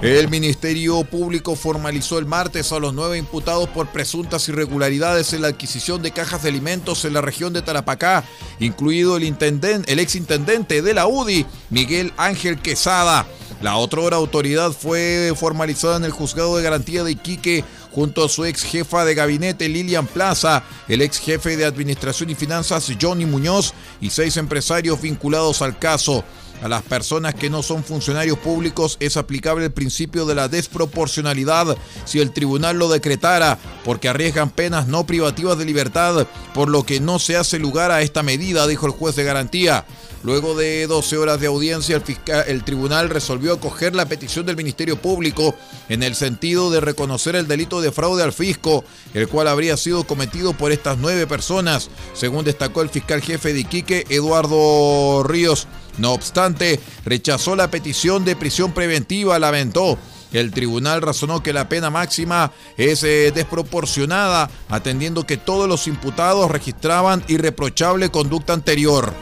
El 0.05 0.29
Ministerio 0.29 1.03
Público 1.05 1.57
formalizó 1.57 2.19
el 2.19 2.27
martes 2.27 2.73
a 2.73 2.79
los 2.79 2.93
nueve 2.93 3.17
imputados 3.17 3.71
por 3.71 3.89
presuntas 3.89 4.47
irregularidades 4.51 5.33
en 5.33 5.41
la 5.41 5.49
adquisición 5.49 6.03
de 6.03 6.11
cajas 6.11 6.43
de 6.43 6.51
alimentos 6.51 7.07
en 7.07 7.15
la 7.15 7.23
región 7.23 7.55
de 7.55 7.63
Tarapacá, 7.63 8.23
incluido 8.61 9.17
el, 9.17 9.25
intendente, 9.25 9.91
el 9.91 9.99
exintendente 9.99 10.83
de 10.83 10.93
la 10.93 11.07
UDI, 11.07 11.47
Miguel 11.71 12.13
Ángel 12.19 12.59
Quesada. 12.59 13.27
La 13.63 13.77
otra 13.77 14.15
autoridad 14.17 14.73
fue 14.73 15.33
formalizada 15.35 15.97
en 15.97 16.05
el 16.05 16.11
juzgado 16.11 16.59
de 16.59 16.63
garantía 16.63 17.03
de 17.03 17.13
Iquique 17.13 17.65
junto 17.91 18.27
a 18.27 18.29
su 18.29 18.45
ex 18.45 18.63
jefa 18.63 19.07
de 19.07 19.15
gabinete 19.15 19.71
Lilian 19.71 20.07
Plaza, 20.07 20.65
el 20.87 21.01
ex 21.01 21.19
jefe 21.19 21.57
de 21.57 21.65
administración 21.65 22.29
y 22.29 22.35
finanzas 22.35 22.93
Johnny 23.01 23.25
Muñoz 23.25 23.73
y 24.03 24.11
seis 24.11 24.37
empresarios 24.37 25.01
vinculados 25.01 25.63
al 25.63 25.79
caso. 25.79 26.25
A 26.63 26.69
las 26.69 26.83
personas 26.83 27.35
que 27.35 27.51
no 27.51 27.63
son 27.63 27.85
funcionarios 27.85 28.39
públicos 28.39 28.97
es 29.01 29.17
aplicable 29.17 29.67
el 29.67 29.73
principio 29.73 30.25
de 30.25 30.35
la 30.35 30.49
desproporcionalidad 30.49 31.77
si 32.05 32.21
el 32.21 32.33
tribunal 32.33 32.79
lo 32.79 32.89
decretara, 32.89 33.59
porque 33.85 34.09
arriesgan 34.09 34.51
penas 34.51 34.87
no 34.87 35.05
privativas 35.07 35.59
de 35.59 35.67
libertad, 35.67 36.27
por 36.55 36.71
lo 36.71 36.85
que 36.85 37.01
no 37.01 37.19
se 37.19 37.37
hace 37.37 37.59
lugar 37.59 37.91
a 37.91 38.03
esta 38.03 38.23
medida, 38.23 38.67
dijo 38.67 38.87
el 38.87 38.93
juez 38.93 39.17
de 39.17 39.25
garantía. 39.25 39.85
Luego 40.25 40.55
de 40.55 40.87
12 40.87 41.19
horas 41.19 41.39
de 41.39 41.49
audiencia, 41.49 41.97
el, 41.97 42.05
el, 42.47 42.65
tribunal 42.65 43.11
resolvió 43.11 43.53
acoger 43.53 43.95
la 43.95 44.07
petición 44.07 44.47
del 44.47 44.57
Ministerio 44.57 44.97
Público 44.97 45.55
en 45.91 46.03
el 46.03 46.15
sentido 46.15 46.71
de 46.71 46.81
reconocer 46.81 47.37
el 47.37 47.47
delito 47.47 47.83
de 47.83 47.93
fraude 47.93 48.23
al 48.23 48.33
fisco, 48.33 48.85
el 49.13 49.29
cual 49.29 49.49
habría 49.49 49.77
sido 49.77 50.05
cometido 50.05 50.55
por 50.55 50.73
estas 50.73 50.97
nueve 50.97 51.27
personas, 51.27 51.91
según 52.15 52.43
destacó 52.43 52.81
el 52.81 52.89
fiscal 52.89 53.21
jefe 53.21 53.53
de 53.53 53.61
Iquique, 53.61 54.07
Eduardo 54.09 55.25
Ríos. 55.25 55.69
No 55.99 56.13
obstante, 56.13 56.81
rechazó 57.05 57.55
la 57.55 57.71
petición 57.71 58.25
de 58.25 58.35
prisión 58.35 58.73
preventiva, 58.73 59.39
lamentó. 59.39 59.99
El 60.33 60.53
tribunal 60.53 61.03
razonó 61.03 61.43
que 61.43 61.53
la 61.53 61.69
pena 61.69 61.91
máxima 61.91 62.51
es 62.79 63.05
eh, 63.05 63.31
desproporcionada, 63.33 64.51
atendiendo 64.71 65.27
que 65.27 65.37
todos 65.37 65.69
los 65.69 65.87
imputados 65.87 66.51
registraban 66.51 67.23
irreprochable 67.29 68.11
conducta 68.11 68.55
anterior. 68.55 69.13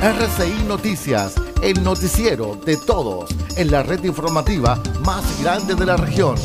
RCI 0.00 0.62
Noticias, 0.68 1.34
el 1.60 1.82
noticiero 1.82 2.54
de 2.64 2.76
todos, 2.76 3.30
en 3.56 3.72
la 3.72 3.82
red 3.82 4.04
informativa 4.04 4.80
más 5.04 5.42
grande 5.42 5.74
de 5.74 5.86
la 5.86 5.96
región. 5.96 6.36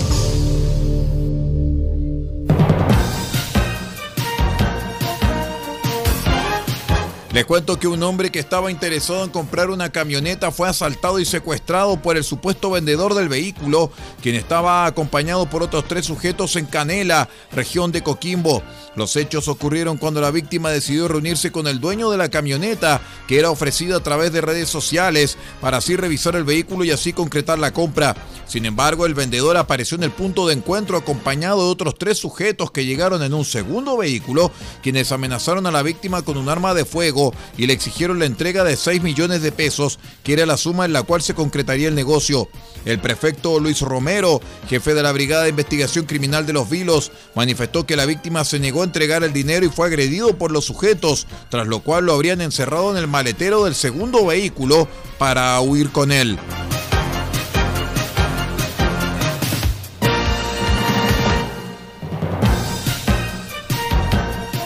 Les 7.34 7.46
cuento 7.46 7.80
que 7.80 7.88
un 7.88 8.04
hombre 8.04 8.32
que 8.32 8.38
estaba 8.38 8.70
interesado 8.70 9.24
en 9.24 9.32
comprar 9.32 9.72
una 9.72 9.90
camioneta 9.90 10.52
fue 10.52 10.70
asaltado 10.70 11.18
y 11.20 11.26
secuestrado 11.26 12.00
por 12.00 12.16
el 12.16 12.24
supuesto 12.24 12.70
vendedor 12.70 13.16
del 13.16 13.28
vehículo, 13.28 13.92
quien 14.22 14.36
estaba 14.36 14.86
acompañado 14.86 15.50
por 15.50 15.64
otros 15.64 15.86
tres 15.88 16.06
sujetos 16.06 16.56
en 16.58 16.68
Canela, 16.68 17.28
región 17.52 17.92
de 17.92 18.04
Coquimbo. 18.04 18.62
Los 18.96 19.16
hechos 19.16 19.48
ocurrieron 19.48 19.98
cuando 19.98 20.22
la 20.22 20.30
víctima 20.30 20.70
decidió 20.70 21.08
reunirse 21.08 21.52
con 21.52 21.66
el 21.66 21.80
dueño 21.80 22.12
de 22.12 22.18
la 22.18 22.30
camioneta, 22.30 23.02
que 23.28 23.40
era 23.40 23.50
ofrecida 23.50 23.98
a 23.98 24.04
través 24.04 24.32
de 24.32 24.42
redes 24.42 24.70
sociales, 24.70 25.36
para 25.60 25.78
así 25.78 25.96
revisar 25.96 26.36
el 26.36 26.44
vehículo 26.44 26.84
y 26.84 26.92
así 26.92 27.14
concretar 27.14 27.58
la 27.58 27.74
compra. 27.74 28.16
Sin 28.46 28.68
embargo, 28.68 29.08
el 29.08 29.16
vendedor 29.16 29.58
apareció 29.58 29.98
en 29.98 30.04
el 30.04 30.12
punto 30.12 30.46
de 30.46 30.54
encuentro 30.54 30.98
acompañado 30.98 31.66
de 31.66 31.72
otros 31.72 31.96
tres 31.98 32.20
sujetos 32.20 32.70
que 32.70 32.86
llegaron 32.86 33.24
en 33.24 33.34
un 33.34 33.44
segundo 33.44 33.98
vehículo, 33.98 34.52
quienes 34.84 35.12
amenazaron 35.12 35.66
a 35.66 35.72
la 35.72 35.82
víctima 35.82 36.22
con 36.22 36.38
un 36.38 36.48
arma 36.48 36.76
de 36.76 36.86
fuego 36.86 37.23
y 37.58 37.68
le 37.68 37.74
exigieron 37.74 38.20
la 38.20 38.26
entrega 38.26 38.64
de 38.64 38.76
6 38.76 39.02
millones 39.02 39.42
de 39.42 39.52
pesos, 39.52 40.00
que 40.24 40.34
era 40.34 40.46
la 40.46 40.58
suma 40.58 40.86
en 40.86 40.94
la 40.94 41.04
cual 41.04 41.22
se 41.22 41.34
concretaría 41.34 41.88
el 41.88 41.96
negocio. 41.96 42.50
El 42.86 43.00
prefecto 43.00 43.60
Luis 43.60 43.82
Romero, 43.82 44.42
jefe 44.68 44.94
de 44.94 45.04
la 45.04 45.12
Brigada 45.12 45.44
de 45.44 45.50
Investigación 45.50 46.06
Criminal 46.06 46.46
de 46.46 46.54
los 46.54 46.70
Vilos, 46.70 47.12
manifestó 47.36 47.86
que 47.86 47.96
la 47.96 48.06
víctima 48.06 48.44
se 48.44 48.60
negó 48.60 48.82
a 48.82 48.86
entregar 48.86 49.24
el 49.24 49.32
dinero 49.32 49.66
y 49.66 49.70
fue 49.70 49.88
agredido 49.88 50.38
por 50.38 50.52
los 50.52 50.66
sujetos, 50.66 51.28
tras 51.50 51.68
lo 51.68 51.80
cual 51.80 52.06
lo 52.06 52.14
habrían 52.14 52.42
encerrado 52.42 52.92
en 52.92 52.98
el 52.98 53.08
maletero 53.08 53.64
del 53.66 53.76
segundo 53.76 54.26
vehículo 54.26 54.88
para 55.18 55.60
huir 55.62 55.92
con 55.92 56.12
él. 56.12 56.38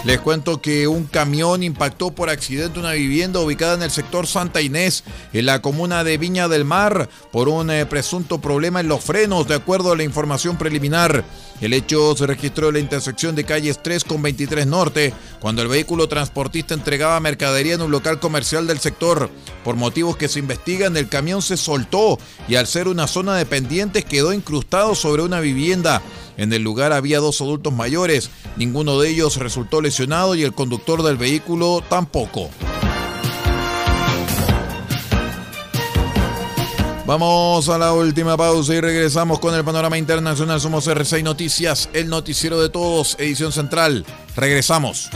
Les 0.08 0.22
cuento 0.22 0.62
que 0.62 0.88
un 0.88 1.04
camión 1.04 1.64
impactó 1.64 2.12
por 2.12 2.30
accidente 2.30 2.80
una 2.80 2.94
vivienda 2.94 3.42
ubicada 3.42 3.74
en 3.74 3.82
el 3.82 3.92
sector 3.92 4.26
Santa 4.26 4.62
Inés, 4.62 5.04
en 5.34 5.46
la 5.46 5.62
comuna 5.62 6.06
de 6.06 6.18
Viña 6.18 6.48
del 6.48 6.64
Mar, 6.64 7.10
por 7.30 7.50
un 7.50 7.70
eh, 7.70 7.86
presunto 7.86 8.40
problema 8.40 8.80
en 8.80 8.88
los 8.88 9.04
frenos, 9.04 9.50
de 9.50 9.56
acuerdo 9.56 9.92
a 9.92 9.98
la 9.98 10.04
información 10.04 10.58
preliminar. 10.58 11.26
El 11.60 11.74
hecho 11.74 12.16
se 12.16 12.26
registró 12.26 12.70
en 12.70 12.76
la 12.76 12.80
intersección 12.80 13.36
de 13.36 13.44
calles 13.44 13.84
3 13.84 14.06
con 14.06 14.22
23 14.22 14.66
Norte, 14.66 15.14
cuando 15.42 15.62
el 15.62 15.68
vehículo 15.68 16.08
transportista 16.08 16.74
entregaba 16.74 17.20
mercadería 17.20 17.74
en 17.74 17.82
un 17.82 17.92
local 17.92 18.22
comercial 18.22 18.66
del 18.66 18.80
sector. 18.80 19.30
Por 19.66 19.76
motivos 19.76 20.16
que 20.16 20.30
se 20.30 20.40
investigan, 20.40 20.96
el 20.96 21.10
camión 21.10 21.42
se 21.42 21.58
soltó 21.58 22.18
y 22.48 22.56
al 22.56 22.68
ser 22.68 22.88
una 22.88 23.08
zona 23.08 23.36
de 23.36 23.46
pendientes 23.46 24.06
quedó 24.06 24.32
incrustado 24.32 24.96
sobre 24.96 25.24
una 25.24 25.42
vivienda. 25.42 26.02
En 26.38 26.54
el 26.54 26.62
lugar 26.62 26.94
había 26.94 27.20
dos 27.20 27.42
adultos 27.42 27.74
mayores, 27.74 28.30
ninguno 28.56 29.00
de 29.00 29.10
ellos 29.10 29.38
resultó 29.38 29.82
lesionado 29.82 30.36
y 30.36 30.44
el 30.44 30.54
conductor 30.54 31.04
del 31.04 31.18
vehículo 31.18 31.84
tampoco. 31.90 32.50
Vamos 37.08 37.70
a 37.70 37.78
la 37.78 37.94
última 37.94 38.36
pausa 38.36 38.76
y 38.76 38.82
regresamos 38.82 39.40
con 39.40 39.56
el 39.56 39.64
panorama 39.64 39.98
internacional. 39.98 40.60
Somos 40.60 40.88
R6 40.88 41.24
Noticias, 41.24 41.90
el 41.94 42.10
noticiero 42.10 42.60
de 42.62 42.68
todos, 42.68 43.16
edición 43.18 43.54
central. 43.54 44.06
Regresamos. 44.36 45.10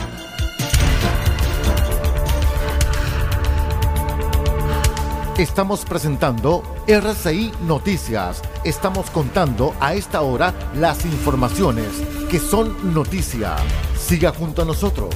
Estamos 5.38 5.86
presentando 5.86 6.62
RCI 6.86 7.52
Noticias. 7.66 8.42
Estamos 8.64 9.08
contando 9.08 9.74
a 9.80 9.94
esta 9.94 10.20
hora 10.20 10.52
las 10.74 11.06
informaciones 11.06 11.86
que 12.30 12.38
son 12.38 12.92
noticia. 12.92 13.56
Siga 13.98 14.30
junto 14.32 14.60
a 14.60 14.66
nosotros. 14.66 15.14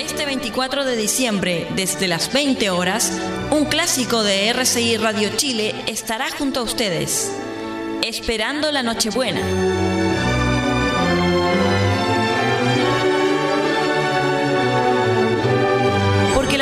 Este 0.00 0.24
24 0.24 0.86
de 0.86 0.96
diciembre, 0.96 1.68
desde 1.76 2.08
las 2.08 2.32
20 2.32 2.70
horas, 2.70 3.20
un 3.50 3.66
clásico 3.66 4.22
de 4.22 4.48
RCI 4.48 4.96
Radio 4.96 5.28
Chile 5.36 5.74
estará 5.86 6.30
junto 6.38 6.60
a 6.60 6.62
ustedes, 6.62 7.30
esperando 8.00 8.72
la 8.72 8.82
Nochebuena. 8.82 9.91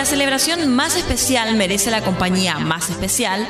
La 0.01 0.07
celebración 0.07 0.75
más 0.75 0.97
especial 0.97 1.55
merece 1.57 1.91
la 1.91 2.01
compañía 2.01 2.59
más 2.59 2.89
especial, 2.89 3.47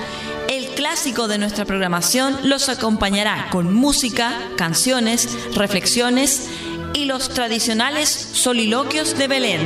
el 0.49 0.67
clásico 0.71 1.29
de 1.29 1.39
nuestra 1.39 1.65
programación 1.65 2.37
los 2.43 2.69
acompañará 2.69 3.47
con 3.53 3.73
música, 3.73 4.37
canciones, 4.57 5.29
reflexiones 5.55 6.49
y 6.93 7.05
los 7.05 7.29
tradicionales 7.29 8.09
soliloquios 8.09 9.17
de 9.17 9.29
Belén. 9.29 9.61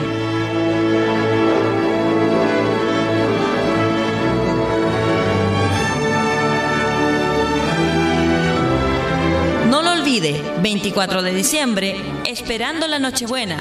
No 9.70 9.80
lo 9.80 9.92
olvide, 9.92 10.38
24 10.60 11.22
de 11.22 11.32
diciembre, 11.32 11.96
esperando 12.26 12.86
la 12.88 12.98
Nochebuena 12.98 13.56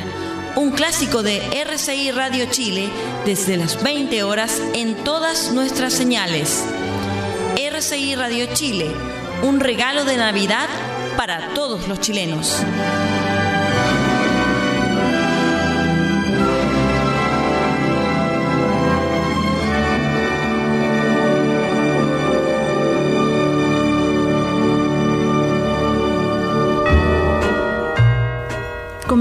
un 0.55 0.71
clásico 0.71 1.23
de 1.23 1.41
RCI 1.61 2.11
Radio 2.11 2.45
Chile 2.45 2.89
desde 3.25 3.57
las 3.57 3.81
20 3.81 4.23
horas 4.23 4.61
en 4.73 4.95
todas 4.95 5.51
nuestras 5.51 5.93
señales. 5.93 6.63
RCI 7.57 8.15
Radio 8.15 8.45
Chile, 8.53 8.91
un 9.41 9.59
regalo 9.59 10.05
de 10.05 10.17
Navidad 10.17 10.67
para 11.17 11.53
todos 11.53 11.87
los 11.87 11.99
chilenos. 11.99 12.63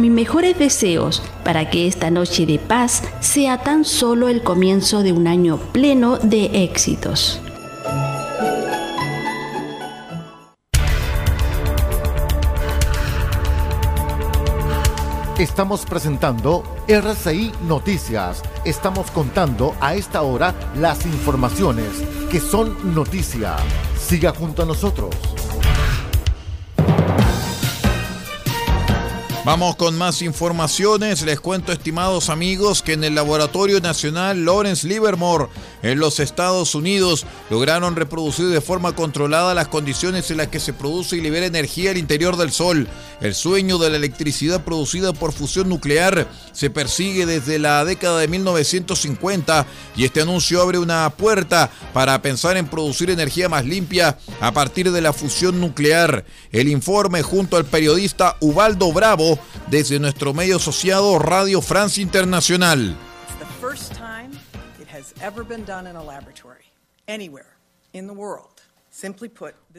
Mis 0.03 0.11
mejores 0.11 0.59
deseos 0.59 1.23
para 1.45 1.71
que 1.71 1.87
esta 1.87 2.11
noche 2.11 2.45
de 2.45 2.59
paz 2.59 3.05
sea 3.21 3.63
tan 3.63 3.85
solo 3.85 4.29
el 4.29 4.43
comienzo 4.43 5.05
de 5.05 5.13
un 5.13 5.29
año 5.29 5.59
pleno 5.73 6.19
de 6.19 6.65
éxitos. 6.65 7.41
Estamos 15.39 15.87
presentando 15.87 16.65
RCI 16.89 17.53
Noticias. 17.69 18.43
Estamos 18.65 19.11
contando 19.13 19.75
a 19.81 19.95
esta 19.95 20.23
hora 20.23 20.53
las 20.77 21.07
informaciones 21.07 21.89
que 22.29 22.41
son 22.41 22.95
noticia. 22.95 23.57
Siga 23.97 24.33
junto 24.33 24.63
a 24.63 24.67
nosotros. 24.67 25.15
Vamos 29.45 29.75
con 29.75 29.99
más 29.99 30.23
informaciones. 30.23 31.23
Les 31.23 31.41
cuento, 31.41 31.73
estimados 31.73 32.29
amigos, 32.29 32.81
que 32.81 32.93
en 32.93 33.03
el 33.03 33.17
Laboratorio 33.17 33.81
Nacional 33.81 34.45
Lawrence 34.45 34.87
Livermore, 34.87 35.49
en 35.83 35.99
los 35.99 36.21
Estados 36.21 36.77
Unidos, 36.77 37.27
lograron 37.51 37.97
reproducir 37.97 38.47
de 38.47 38.61
forma 38.61 38.95
controlada 38.95 39.53
las 39.53 39.67
condiciones 39.67 40.31
en 40.31 40.37
las 40.37 40.47
que 40.47 40.61
se 40.61 40.73
produce 40.73 41.17
y 41.17 41.21
libera 41.21 41.45
energía 41.45 41.91
al 41.91 41.99
interior 41.99 42.37
del 42.37 42.53
Sol. 42.53 42.87
El 43.21 43.35
sueño 43.35 43.79
de 43.79 43.91
la 43.91 43.97
electricidad 43.97 44.63
producida 44.63 45.13
por 45.13 45.33
fusión 45.33 45.69
nuclear 45.69 46.29
se 46.53 46.71
persigue 46.71 47.27
desde 47.27 47.59
la 47.59 47.85
década 47.85 48.21
de 48.21 48.29
1950 48.29 49.67
y 49.97 50.05
este 50.05 50.23
anuncio 50.23 50.63
abre 50.63 50.79
una 50.79 51.11
puerta 51.11 51.69
para 51.93 52.23
pensar 52.23 52.57
en 52.57 52.69
producir 52.69 53.11
energía 53.11 53.49
más 53.49 53.65
limpia 53.65 54.19
a 54.41 54.53
partir 54.53 54.93
de 54.93 55.01
la 55.01 55.13
fusión 55.13 55.61
nuclear. 55.61 56.25
El 56.53 56.69
informe 56.69 57.23
junto 57.23 57.57
al 57.57 57.65
periodista 57.65 58.37
Ubaldo 58.39 58.93
Bravo 58.93 59.32
desde 59.69 59.99
nuestro 59.99 60.35
medio 60.35 60.57
asociado 60.57 61.19
Radio 61.19 61.61
France 61.61 62.01
Internacional. 62.01 62.97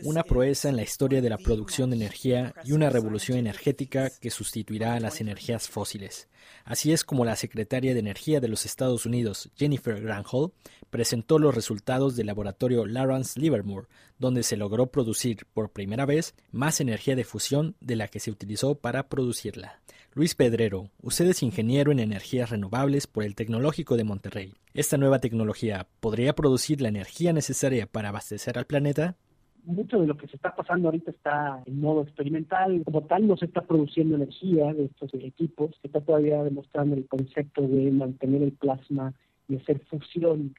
Una 0.03 0.23
proeza 0.23 0.69
en 0.69 0.75
la 0.75 0.83
historia 0.83 1.21
de 1.21 1.29
la 1.29 1.37
producción 1.37 1.89
de 1.89 1.95
energía 1.95 2.53
y 2.63 2.71
una 2.71 2.89
revolución 2.89 3.37
energética 3.37 4.09
que 4.09 4.31
sustituirá 4.31 4.95
a 4.95 4.99
las 4.99 5.21
energías 5.21 5.67
fósiles. 5.69 6.27
Así 6.65 6.93
es 6.93 7.03
como 7.03 7.25
la 7.25 7.35
secretaria 7.35 7.93
de 7.93 7.99
Energía 7.99 8.39
de 8.39 8.47
los 8.47 8.65
Estados 8.65 9.05
Unidos, 9.05 9.49
Jennifer 9.55 10.01
Granholm, 10.01 10.51
presentó 10.89 11.39
los 11.39 11.53
resultados 11.53 12.15
del 12.15 12.27
laboratorio 12.27 12.85
Lawrence 12.85 13.39
Livermore, 13.39 13.87
donde 14.17 14.43
se 14.43 14.55
logró 14.55 14.87
producir 14.87 15.45
por 15.53 15.71
primera 15.71 16.05
vez 16.05 16.35
más 16.51 16.79
energía 16.79 17.15
de 17.15 17.25
fusión 17.25 17.75
de 17.81 17.97
la 17.97 18.07
que 18.07 18.19
se 18.19 18.31
utilizó 18.31 18.75
para 18.75 19.09
producirla. 19.09 19.81
Luis 20.13 20.35
Pedrero, 20.35 20.91
usted 21.01 21.25
es 21.25 21.41
ingeniero 21.43 21.91
en 21.91 21.99
energías 21.99 22.51
renovables 22.51 23.07
por 23.07 23.23
el 23.23 23.35
Tecnológico 23.35 23.97
de 23.97 24.03
Monterrey. 24.03 24.53
¿Esta 24.73 24.97
nueva 24.97 25.19
tecnología 25.19 25.87
podría 25.99 26.33
producir 26.33 26.81
la 26.81 26.89
energía 26.89 27.33
necesaria 27.33 27.87
para 27.87 28.09
abastecer 28.09 28.57
al 28.57 28.65
planeta? 28.65 29.17
Mucho 29.65 29.99
de 29.99 30.07
lo 30.07 30.17
que 30.17 30.27
se 30.27 30.35
está 30.35 30.55
pasando 30.55 30.87
ahorita 30.87 31.11
está 31.11 31.63
en 31.65 31.79
modo 31.79 32.03
experimental. 32.03 32.81
Como 32.85 33.03
tal, 33.03 33.27
no 33.27 33.37
se 33.37 33.45
está 33.45 33.61
produciendo 33.61 34.15
energía 34.15 34.73
de 34.73 34.85
estos 34.85 35.13
equipos. 35.13 35.75
Se 35.81 35.87
está 35.87 36.01
todavía 36.01 36.43
demostrando 36.43 36.95
el 36.95 37.07
concepto 37.07 37.61
de 37.61 37.91
mantener 37.91 38.43
el 38.43 38.53
plasma 38.53 39.13
y 39.47 39.57
hacer 39.57 39.79
fusión 39.85 40.55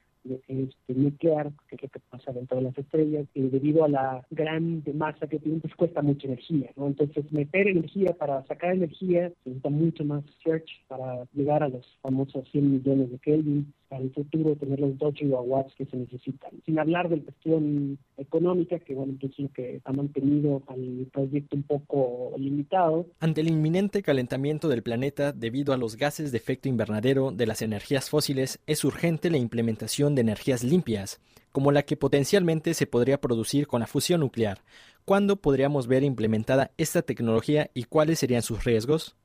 este, 0.47 0.93
nuclear, 0.93 1.51
que 1.67 1.75
es 1.75 1.83
lo 1.83 1.89
que 1.89 1.99
pasa 2.09 2.31
dentro 2.31 2.57
de 2.57 2.63
las 2.63 2.77
estrellas, 2.77 3.25
y 3.33 3.41
debido 3.41 3.83
a 3.83 3.89
la 3.89 4.25
gran 4.31 4.83
masa 4.93 5.27
que 5.27 5.39
tienen, 5.39 5.61
pues 5.61 5.75
cuesta 5.75 6.01
mucha 6.01 6.27
energía, 6.27 6.71
¿no? 6.75 6.87
Entonces, 6.87 7.31
meter 7.31 7.67
energía 7.67 8.13
para 8.13 8.45
sacar 8.45 8.73
energía 8.73 9.31
necesita 9.45 9.69
mucho 9.69 10.03
más 10.03 10.23
search 10.43 10.69
para 10.87 11.25
llegar 11.33 11.63
a 11.63 11.69
los 11.69 11.85
famosos 12.01 12.47
100 12.51 12.71
millones 12.71 13.11
de 13.11 13.19
Kelvin, 13.19 13.73
para 13.89 14.01
el 14.01 14.11
futuro 14.13 14.55
tener 14.55 14.79
los 14.79 14.97
2 14.97 15.15
gigawatts 15.15 15.75
que 15.75 15.85
se 15.85 15.97
necesitan. 15.97 16.51
Sin 16.65 16.79
hablar 16.79 17.09
de 17.09 17.17
la 17.17 17.23
cuestión 17.23 17.97
económica, 18.17 18.79
que 18.79 18.95
bueno, 18.95 19.13
es 19.21 19.39
lo 19.39 19.49
que 19.51 19.81
ha 19.83 19.93
mantenido 19.93 20.63
al 20.67 21.07
proyecto 21.11 21.55
un 21.55 21.63
poco 21.63 22.33
limitado. 22.37 23.05
Ante 23.19 23.41
el 23.41 23.49
inminente 23.49 24.01
calentamiento 24.01 24.69
del 24.69 24.83
planeta 24.83 25.31
debido 25.31 25.73
a 25.73 25.77
los 25.77 25.97
gases 25.97 26.31
de 26.31 26.37
efecto 26.37 26.69
invernadero 26.69 27.31
de 27.31 27.45
las 27.45 27.61
energías 27.61 28.09
fósiles, 28.09 28.59
es 28.65 28.83
urgente 28.83 29.29
la 29.29 29.37
implementación 29.37 30.14
de 30.15 30.21
energías 30.21 30.63
limpias, 30.63 31.21
como 31.51 31.71
la 31.71 31.83
que 31.83 31.97
potencialmente 31.97 32.73
se 32.73 32.87
podría 32.87 33.21
producir 33.21 33.67
con 33.67 33.81
la 33.81 33.87
fusión 33.87 34.21
nuclear. 34.21 34.59
¿Cuándo 35.05 35.35
podríamos 35.35 35.87
ver 35.87 36.03
implementada 36.03 36.71
esta 36.77 37.01
tecnología 37.01 37.69
y 37.73 37.83
cuáles 37.83 38.19
serían 38.19 38.41
sus 38.41 38.63
riesgos? 38.63 39.15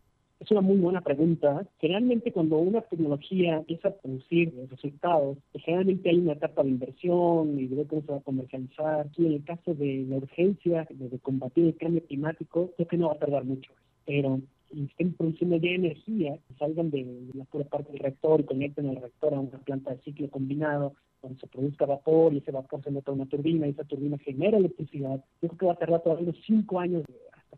Es 0.40 0.50
una 0.50 0.62
muy 0.62 0.78
buena 0.78 1.02
pregunta. 1.02 1.66
Generalmente 1.80 2.32
cuando 2.32 2.56
una 2.56 2.80
tecnología 2.80 3.56
empieza 3.56 3.88
a 3.88 3.94
producir 3.94 4.54
resultados, 4.70 5.36
pues, 5.52 5.62
generalmente 5.64 6.08
hay 6.08 6.16
una 6.16 6.32
etapa 6.32 6.62
de 6.62 6.70
inversión 6.70 7.60
y 7.60 7.66
de 7.66 7.86
cómo 7.86 8.00
se 8.02 8.12
va 8.12 8.18
a 8.18 8.22
comercializar. 8.22 9.06
Y 9.18 9.26
en 9.26 9.32
el 9.34 9.44
caso 9.44 9.74
de 9.74 10.06
la 10.08 10.16
urgencia 10.16 10.88
de, 10.88 11.18
combatir 11.18 11.66
el 11.66 11.76
cambio 11.76 12.02
climático, 12.06 12.70
creo 12.74 12.88
que 12.88 12.96
no 12.96 13.08
va 13.08 13.14
a 13.14 13.18
tardar 13.18 13.44
mucho. 13.44 13.70
Pero 14.06 14.40
estén 14.72 15.12
produciendo 15.14 15.56
ya 15.56 15.70
energía, 15.70 16.38
salgan 16.58 16.90
de 16.90 17.30
la 17.34 17.44
pura 17.44 17.64
parte 17.64 17.92
del 17.92 18.00
reactor 18.00 18.40
y 18.40 18.44
conecten 18.44 18.86
el 18.86 18.96
reactor 18.96 19.34
a 19.34 19.40
una 19.40 19.58
planta 19.58 19.90
de 19.92 20.02
ciclo 20.02 20.30
combinado, 20.30 20.94
donde 21.22 21.40
se 21.40 21.46
produzca 21.46 21.86
vapor 21.86 22.32
y 22.32 22.38
ese 22.38 22.50
vapor 22.50 22.82
se 22.82 22.90
mete 22.90 23.10
a 23.10 23.14
una 23.14 23.26
turbina 23.26 23.66
y 23.66 23.70
esa 23.70 23.84
turbina 23.84 24.18
genera 24.18 24.58
electricidad. 24.58 25.24
Yo 25.42 25.48
creo 25.48 25.58
que 25.58 25.66
va 25.66 25.72
a 25.72 25.76
tardar 25.76 26.02
todavía 26.02 26.32
cinco 26.46 26.80
años 26.80 27.04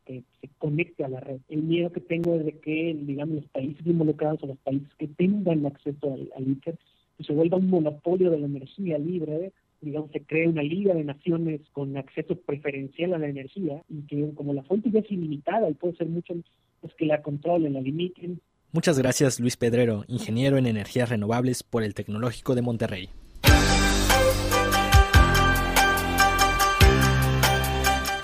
que 0.05 0.25
se 0.41 0.49
conecte 0.59 1.05
a 1.05 1.09
la 1.09 1.21
red. 1.21 1.41
El 1.49 1.63
miedo 1.63 1.93
que 1.93 2.01
tengo 2.01 2.35
es 2.35 2.45
de 2.45 2.59
que, 2.59 2.95
digamos, 2.95 3.37
los 3.37 3.51
países 3.51 3.87
involucrados 3.87 4.43
o 4.43 4.47
los 4.47 4.59
países 4.59 4.89
que 4.99 5.07
tengan 5.07 5.65
acceso 5.67 6.13
al, 6.13 6.31
al 6.37 6.49
ITER, 6.49 6.77
pues 7.17 7.27
se 7.27 7.33
vuelva 7.33 7.59
un 7.59 7.71
monopolio 7.71 8.31
de 8.31 8.41
la 8.41 8.47
energía 8.47 8.99
libre, 8.99 9.53
digamos, 9.83 10.11
se 10.13 10.23
cree 10.23 10.49
una 10.49 10.63
liga 10.63 10.95
de 10.95 11.05
naciones 11.05 11.61
con 11.73 11.97
acceso 11.97 12.37
preferencial 12.37 13.15
a 13.15 13.19
la 13.19 13.29
energía 13.29 13.83
y 13.89 14.03
que 14.03 14.33
como 14.35 14.55
la 14.55 14.63
fuente 14.63 14.91
ya 14.91 15.01
es 15.01 15.11
ilimitada 15.11 15.69
y 15.69 15.75
puede 15.75 15.97
ser 15.97 16.09
mucho, 16.09 16.35
pues 16.81 16.95
que 16.95 17.07
la 17.07 17.21
controlen, 17.21 17.75
la 17.75 17.81
limiten. 17.81 18.41
Muchas 18.73 18.99
gracias 18.99 19.39
Luis 19.39 19.57
Pedrero, 19.57 20.05
ingeniero 20.09 20.57
en 20.57 20.67
energías 20.67 21.11
renovables 21.11 21.63
por 21.63 21.83
el 21.83 21.95
Tecnológico 21.95 22.55
de 22.55 22.63
Monterrey. 22.63 23.11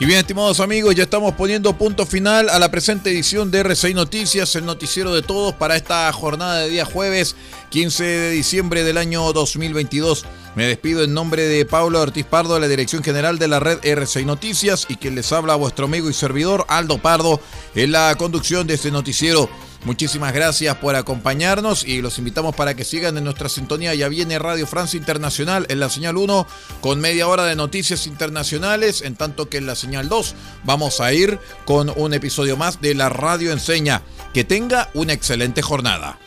Y 0.00 0.06
bien, 0.06 0.20
estimados 0.20 0.60
amigos, 0.60 0.94
ya 0.94 1.02
estamos 1.02 1.34
poniendo 1.34 1.76
punto 1.76 2.06
final 2.06 2.48
a 2.50 2.60
la 2.60 2.70
presente 2.70 3.10
edición 3.10 3.50
de 3.50 3.64
R6 3.64 3.96
Noticias, 3.96 4.54
el 4.54 4.64
noticiero 4.64 5.12
de 5.12 5.22
todos 5.22 5.54
para 5.54 5.74
esta 5.74 6.12
jornada 6.12 6.60
de 6.60 6.68
día 6.68 6.84
jueves 6.84 7.34
15 7.70 8.04
de 8.04 8.30
diciembre 8.30 8.84
del 8.84 8.96
año 8.96 9.32
2022. 9.32 10.24
Me 10.54 10.66
despido 10.66 11.02
en 11.02 11.14
nombre 11.14 11.48
de 11.48 11.64
Pablo 11.64 12.00
Ortiz 12.00 12.24
Pardo, 12.26 12.54
de 12.54 12.60
la 12.60 12.68
Dirección 12.68 13.02
General 13.02 13.40
de 13.40 13.48
la 13.48 13.58
red 13.58 13.80
R6 13.80 14.24
Noticias, 14.24 14.86
y 14.88 14.94
quien 14.94 15.16
les 15.16 15.32
habla 15.32 15.56
vuestro 15.56 15.86
amigo 15.86 16.08
y 16.08 16.14
servidor 16.14 16.64
Aldo 16.68 16.98
Pardo 16.98 17.40
en 17.74 17.90
la 17.90 18.14
conducción 18.16 18.68
de 18.68 18.74
este 18.74 18.92
noticiero. 18.92 19.50
Muchísimas 19.84 20.32
gracias 20.32 20.76
por 20.76 20.96
acompañarnos 20.96 21.84
y 21.84 22.02
los 22.02 22.18
invitamos 22.18 22.54
para 22.54 22.74
que 22.74 22.84
sigan 22.84 23.16
en 23.16 23.24
nuestra 23.24 23.48
sintonía. 23.48 23.94
Ya 23.94 24.08
viene 24.08 24.38
Radio 24.38 24.66
Francia 24.66 24.98
Internacional 24.98 25.66
en 25.68 25.80
la 25.80 25.88
señal 25.88 26.16
1 26.16 26.46
con 26.80 27.00
media 27.00 27.28
hora 27.28 27.44
de 27.44 27.56
noticias 27.56 28.06
internacionales, 28.06 29.02
en 29.02 29.14
tanto 29.14 29.48
que 29.48 29.58
en 29.58 29.66
la 29.66 29.76
señal 29.76 30.08
2 30.08 30.34
vamos 30.64 31.00
a 31.00 31.12
ir 31.12 31.38
con 31.64 31.92
un 31.96 32.12
episodio 32.12 32.56
más 32.56 32.80
de 32.80 32.94
la 32.94 33.08
Radio 33.08 33.52
Enseña. 33.52 34.02
Que 34.34 34.44
tenga 34.44 34.90
una 34.94 35.12
excelente 35.12 35.62
jornada. 35.62 36.18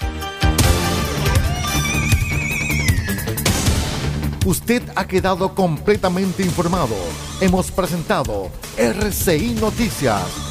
Usted 4.45 4.81
ha 4.95 5.07
quedado 5.07 5.53
completamente 5.53 6.41
informado. 6.41 6.95
Hemos 7.41 7.69
presentado 7.69 8.49
RCI 8.75 9.53
Noticias 9.61 10.50